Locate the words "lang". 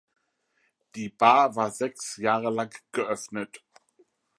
2.49-2.73